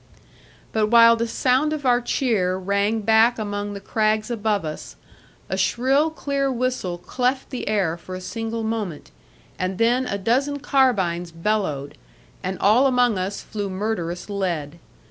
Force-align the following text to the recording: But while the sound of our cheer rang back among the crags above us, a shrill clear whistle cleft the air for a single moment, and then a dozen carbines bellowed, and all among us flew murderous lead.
But 0.71 0.87
while 0.87 1.15
the 1.15 1.27
sound 1.27 1.73
of 1.73 1.85
our 1.85 2.01
cheer 2.01 2.57
rang 2.57 3.01
back 3.01 3.37
among 3.37 3.73
the 3.73 3.79
crags 3.79 4.31
above 4.31 4.65
us, 4.65 4.95
a 5.47 5.55
shrill 5.57 6.09
clear 6.09 6.51
whistle 6.51 6.97
cleft 6.97 7.51
the 7.51 7.67
air 7.67 7.97
for 7.97 8.15
a 8.15 8.19
single 8.19 8.63
moment, 8.63 9.11
and 9.59 9.77
then 9.77 10.07
a 10.07 10.17
dozen 10.17 10.57
carbines 10.57 11.31
bellowed, 11.31 11.99
and 12.41 12.57
all 12.57 12.87
among 12.87 13.19
us 13.19 13.41
flew 13.41 13.69
murderous 13.69 14.27
lead. 14.27 14.79